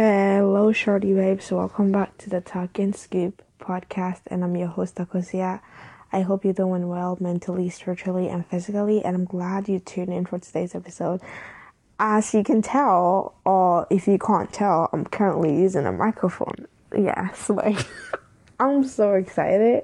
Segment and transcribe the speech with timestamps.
[0.00, 1.50] Hello, shorty babes.
[1.50, 5.60] Welcome back to the Talk and Scoop podcast, and I'm your host, Akosia.
[6.12, 10.24] I hope you're doing well mentally, spiritually, and physically, and I'm glad you tuned in
[10.24, 11.20] for today's episode.
[11.98, 16.68] As you can tell, or if you can't tell, I'm currently using a microphone.
[16.96, 17.84] Yes, like,
[18.60, 19.82] I'm so excited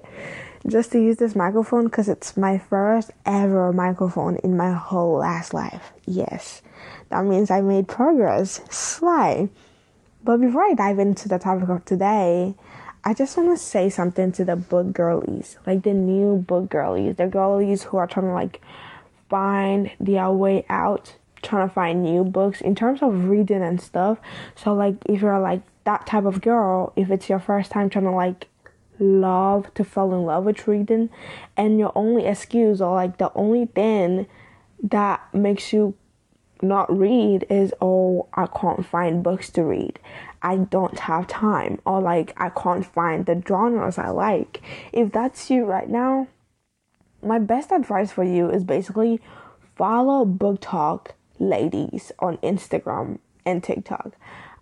[0.69, 5.53] just to use this microphone because it's my first ever microphone in my whole last
[5.53, 5.93] life.
[6.07, 6.63] Yes,
[7.09, 8.61] that means I made progress.
[8.71, 9.49] Sly.
[10.25, 12.55] But before I dive into the topic of today,
[13.05, 17.17] I just want to say something to the book girlies, like the new book girlies,
[17.17, 18.63] the girlies who are trying to like
[19.29, 24.17] find their way out, trying to find new books in terms of reading and stuff.
[24.57, 28.07] So like if you're like that type of girl, if it's your first time trying
[28.07, 28.49] to like
[28.99, 31.11] love to fall in love with reading
[31.55, 34.27] and your only excuse or like the only thing
[34.83, 35.95] that makes you
[36.63, 39.99] not read is oh I can't find books to read.
[40.43, 44.63] I don't have time or like I can't find the genres I like.
[44.93, 46.29] If that's you right now,
[47.23, 49.21] my best advice for you is basically
[49.77, 54.13] follow BookTok ladies on Instagram and TikTok.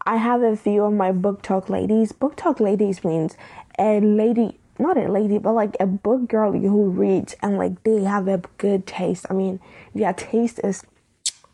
[0.05, 2.13] I have a few of my BookTok ladies.
[2.13, 3.37] book talk ladies means
[3.79, 8.03] a lady not a lady, but like a book girl who reads and like they
[8.03, 9.27] have a good taste.
[9.31, 9.61] I mean,
[9.95, 10.85] their taste is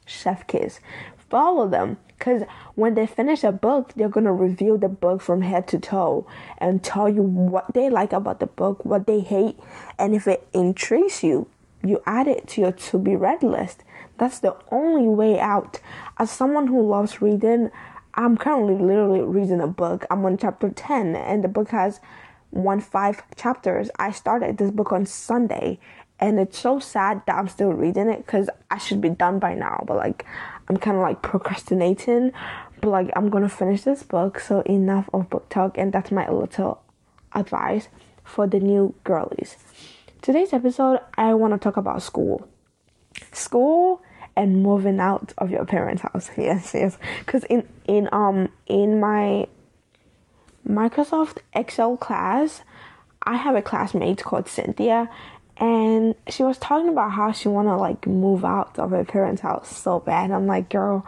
[0.09, 0.81] chef kiss.
[1.31, 2.42] Follow them because
[2.75, 6.27] when they finish a book, they're gonna review the book from head to toe
[6.59, 9.59] and tell you what they like about the book, what they hate,
[9.98, 11.48] and if it intrigues you,
[11.84, 13.84] you add it to your to be read list.
[14.19, 15.81] That's the only way out.
[16.19, 17.70] As someone who loves reading,
[18.14, 20.05] I'm currently literally reading a book.
[20.11, 22.01] I'm on chapter 10, and the book has
[22.51, 23.91] one five chapters.
[23.98, 25.79] I started this book on Sunday,
[26.20, 29.55] and it's so sad that I'm still reading it because I should be done by
[29.55, 29.84] now.
[29.86, 30.27] But like,
[30.69, 32.33] I'm kind of like procrastinating.
[32.80, 34.41] But like, I'm gonna finish this book.
[34.41, 36.83] So enough of book talk, and that's my little
[37.33, 37.89] advice
[38.24, 39.56] for the new girlies.
[40.20, 42.48] Today's episode, I want to talk about school.
[43.33, 44.02] School
[44.36, 46.30] and moving out of your parents' house.
[46.36, 46.98] Yes, yes.
[47.20, 49.46] Because in in um in my
[50.67, 52.62] Microsoft Excel class,
[53.23, 55.08] I have a classmate called Cynthia,
[55.58, 59.77] and she was talking about how she wanna like move out of her parents' house
[59.77, 60.30] so bad.
[60.30, 61.07] I'm like, girl,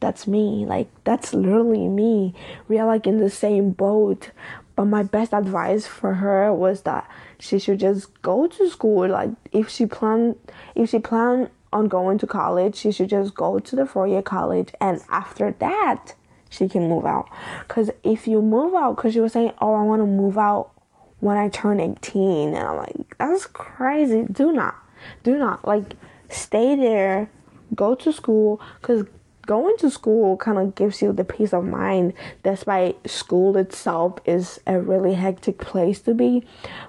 [0.00, 0.64] that's me.
[0.66, 2.34] Like that's literally me.
[2.68, 4.30] We are like in the same boat.
[4.76, 7.06] But my best advice for her was that
[7.38, 9.08] she should just go to school.
[9.08, 10.36] Like if she plan,
[10.74, 14.22] if she plan on going to college, she should just go to the four year
[14.22, 16.14] college, and after that,
[16.48, 17.28] she can move out.
[17.60, 20.72] Because if you move out, because she was saying, oh, I want to move out
[21.20, 24.26] when I turn 18, and I'm like, that's crazy.
[24.30, 24.76] Do not,
[25.22, 25.66] do not.
[25.66, 25.94] Like,
[26.28, 27.30] stay there,
[27.74, 29.06] go to school, because
[29.50, 32.12] going to school kind of gives you the peace of mind.
[32.44, 36.46] Despite school itself is a really hectic place to be.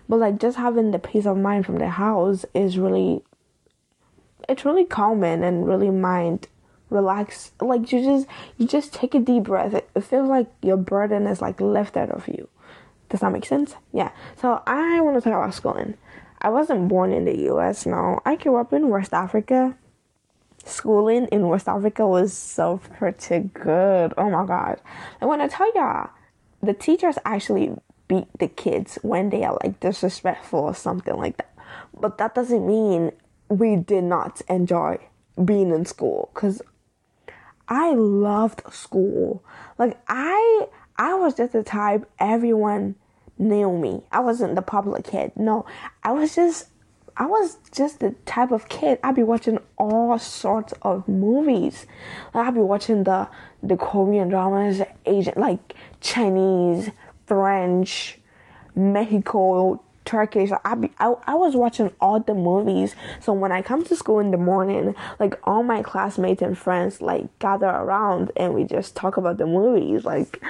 [0.08, 3.24] But like just having the peace of mind from the house is really
[4.48, 6.48] it's really calming and really mind
[6.92, 7.52] relax.
[7.60, 8.28] Like you just
[8.58, 9.74] you just take a deep breath.
[9.74, 12.48] It, it feels like your burden is like lifted off you
[13.12, 13.76] does that make sense?
[13.94, 14.12] Yeah.
[14.42, 15.98] So i want to talk about schooling.
[16.42, 18.20] I wasn't born in the us no.
[18.26, 19.78] I grew up in west africa.
[20.64, 24.14] Schooling in west africa was so pretty good.
[24.18, 24.80] Oh my god.
[25.22, 26.10] I want to tell y'all
[26.64, 27.74] the teachers actually
[28.08, 31.54] beat the kids when they are like disrespectful or something like that.
[31.94, 33.12] But that doesn't mean
[33.50, 35.00] we did not enjoy
[35.44, 36.62] being in school because
[37.68, 39.44] I loved school.
[39.78, 40.68] Like I
[40.98, 42.96] I was just the type everyone
[43.42, 44.02] me.
[44.12, 45.34] I wasn't the popular kid.
[45.36, 45.66] No,
[46.04, 46.68] I was just
[47.18, 49.00] I was just the type of kid.
[49.04, 51.86] I'd be watching all sorts of movies.
[52.34, 53.28] I'd be watching the
[53.62, 56.90] the Korean dramas, Asian like Chinese,
[57.26, 58.20] French,
[58.76, 60.52] Mexico, Turkish.
[60.64, 62.96] I be I, I was watching all the movies.
[63.20, 67.02] So when I come to school in the morning, like all my classmates and friends
[67.02, 70.06] like gather around and we just talk about the movies.
[70.06, 70.42] Like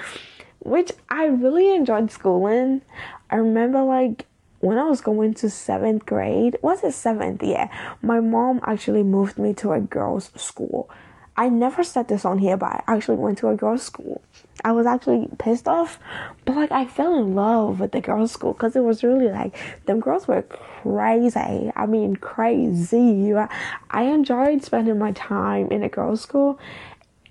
[0.62, 2.82] which I really enjoyed schooling.
[3.30, 4.26] I remember like
[4.60, 7.42] when I was going to seventh grade, was it seventh?
[7.44, 7.70] Yeah.
[8.02, 10.90] My mom actually moved me to a girls' school.
[11.36, 14.22] I never said this on here, but I actually went to a girls' school.
[14.64, 15.98] I was actually pissed off,
[16.46, 19.58] but like I fell in love with the girls' school because it was really like
[19.88, 21.72] them girls were crazy.
[21.76, 23.34] I mean, crazy.
[23.34, 26.60] I enjoyed spending my time in a girls' school.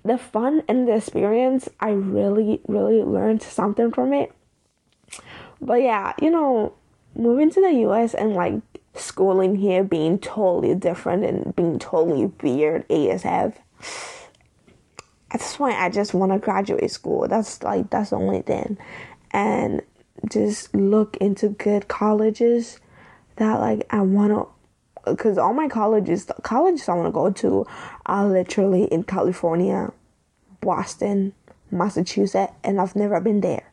[0.03, 4.33] The fun and the experience, I really, really learned something from it.
[5.61, 6.73] But yeah, you know,
[7.15, 8.55] moving to the US and like
[8.95, 13.53] schooling here being totally different and being totally weird ASF
[15.31, 17.27] at this point I just want to graduate school.
[17.27, 18.77] That's like that's the only thing,
[19.31, 19.81] and
[20.29, 22.79] just look into good colleges
[23.37, 24.47] that like I want to.
[25.05, 27.67] Because all my colleges, colleges I want to go to,
[28.05, 29.91] are literally in California,
[30.61, 31.33] Boston,
[31.71, 33.71] Massachusetts, and I've never been there.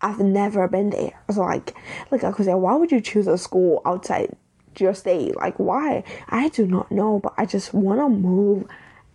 [0.00, 1.12] I've never been there.
[1.30, 1.74] So like,
[2.10, 4.36] like I could say, why would you choose a school outside
[4.76, 5.36] your state?
[5.36, 6.04] Like, why?
[6.28, 8.66] I do not know, but I just want to move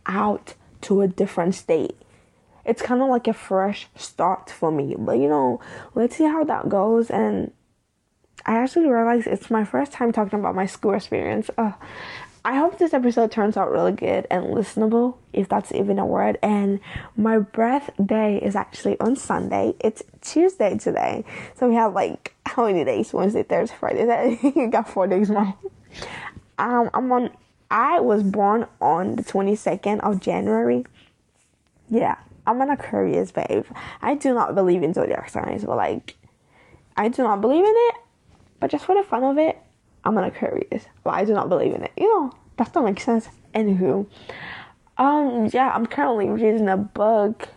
[0.06, 1.96] out to a different state.
[2.66, 4.96] It's kind of like a fresh start for me.
[4.98, 5.60] But you know,
[5.96, 7.10] let's see how that goes.
[7.10, 7.52] And
[8.50, 11.52] I actually realized it's my first time talking about my school experience.
[11.56, 11.74] Uh,
[12.44, 16.40] I hope this episode turns out really good and listenable, if that's even a word.
[16.42, 16.80] And
[17.16, 19.76] my birthday is actually on Sunday.
[19.80, 21.26] It's Tuesday today.
[21.58, 23.14] So we have like how many days?
[23.14, 24.40] Wednesday, Thursday, Friday.
[24.56, 25.54] you got four days more.
[26.58, 27.30] Um, I'm on
[27.70, 30.88] I was born on the 22nd of January.
[31.88, 32.16] Yeah,
[32.48, 33.66] I'm an Aquarius, babe.
[34.02, 36.16] I do not believe in zodiac signs, but like,
[36.98, 37.96] I do not believe in it.
[38.60, 39.58] But just for the fun of it,
[40.04, 40.32] I'm an
[40.72, 40.86] this.
[41.04, 41.92] But I do not believe in it.
[41.98, 43.30] You know, that don't make sense.
[43.54, 44.06] Anywho,
[44.98, 47.50] um, yeah, I'm currently reading a book.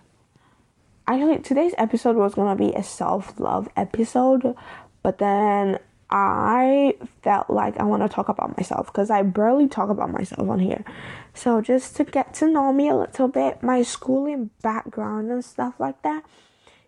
[1.06, 4.54] Actually, today's episode was gonna be a self love episode,
[5.02, 5.78] but then
[6.08, 10.46] I felt like I want to talk about myself because I barely talk about myself
[10.48, 10.84] on here.
[11.32, 15.74] So, just to get to know me a little bit, my schooling background and stuff
[15.78, 16.22] like that.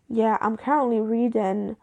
[0.08, 1.76] Yeah, I'm currently reading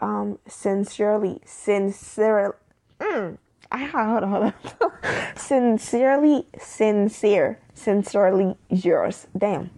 [0.00, 2.54] um, Sincerely, Sincerely.
[3.00, 3.38] Mm,
[3.70, 4.92] I, hold on, hold on.
[5.36, 9.26] sincerely, Sincere, Sincerely Yours.
[9.36, 9.70] Damn.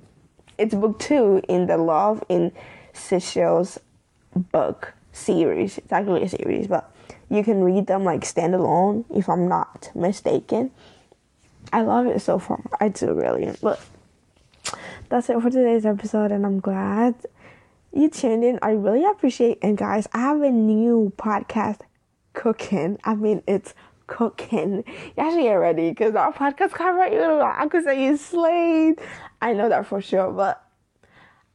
[0.59, 2.53] It's book two in the Love in
[2.93, 3.79] Seychelles
[4.35, 5.79] book series.
[5.79, 6.95] It's actually a series, but
[7.29, 10.71] you can read them like standalone if I'm not mistaken.
[11.73, 12.61] I love it so far.
[12.81, 13.53] I do really.
[13.63, 13.81] But
[15.09, 17.15] that's it for today's episode, and I'm glad
[17.93, 18.59] you tuned in.
[18.63, 19.59] I really appreciate it.
[19.63, 21.81] and guys, I have a new podcast
[22.33, 22.99] cooking.
[23.05, 23.75] I mean, it's
[24.07, 24.85] cooking.
[24.87, 29.01] You actually get ready because our podcast cover you know, I could say you slayed.
[29.41, 30.65] I know that for sure, but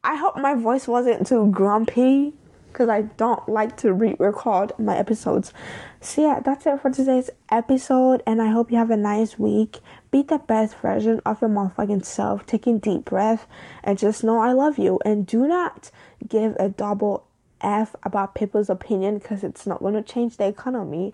[0.03, 2.33] I hope my voice wasn't too grumpy
[2.75, 5.53] because I don't like to re record my episodes.
[6.01, 9.79] So, yeah, that's it for today's episode, and I hope you have a nice week.
[10.11, 13.47] Be the best version of your motherfucking self, taking deep breath,
[13.81, 14.99] and just know I love you.
[15.05, 15.89] And do not
[16.27, 17.25] give a double
[17.61, 21.13] F about people's opinion because it's not going to change the economy.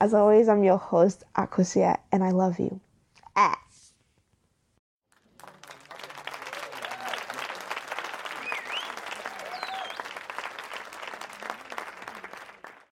[0.00, 2.80] As always, I'm your host, Akosia, and I love you.
[3.36, 3.58] Ah.